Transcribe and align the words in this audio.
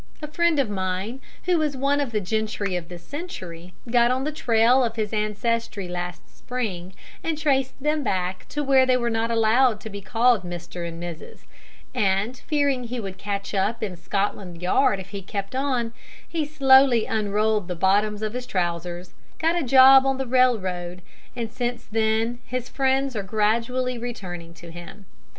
A 0.19 0.27
friend 0.27 0.57
of 0.57 0.67
mine 0.67 1.21
who 1.43 1.61
is 1.61 1.77
one 1.77 2.01
of 2.01 2.11
the 2.11 2.19
gentry 2.19 2.75
of 2.75 2.89
this 2.89 3.03
century 3.05 3.75
got 3.87 4.09
on 4.09 4.23
the 4.23 4.31
trail 4.31 4.83
of 4.83 4.95
his 4.95 5.13
ancestry 5.13 5.87
last 5.87 6.27
spring, 6.39 6.93
and 7.23 7.37
traced 7.37 7.79
them 7.79 8.01
back 8.01 8.47
to 8.49 8.63
where 8.63 8.87
they 8.87 8.97
were 8.97 9.11
not 9.11 9.29
allowed 9.29 9.79
to 9.81 9.91
be 9.91 10.01
called 10.01 10.41
Mr. 10.41 10.87
and 10.87 10.99
Mrs., 10.99 11.43
and, 11.93 12.35
fearing 12.47 12.85
he 12.85 12.99
would 12.99 13.21
fetch 13.21 13.53
up 13.53 13.83
in 13.83 13.95
Scotland 13.95 14.59
Yard 14.59 14.99
if 14.99 15.09
he 15.09 15.21
kept 15.21 15.53
on, 15.55 15.93
he 16.27 16.45
slowly 16.47 17.05
unrolled 17.05 17.67
the 17.67 17.75
bottoms 17.75 18.23
of 18.23 18.33
his 18.33 18.47
trousers, 18.47 19.13
got 19.37 19.55
a 19.55 19.61
job 19.61 20.03
on 20.03 20.17
the 20.17 20.25
railroad, 20.25 21.03
and 21.35 21.51
since 21.51 21.85
then 21.85 22.39
his 22.47 22.69
friends 22.69 23.15
are 23.15 23.21
gradually 23.21 23.99
returning 23.99 24.51
to 24.55 24.71
him. 24.71 25.05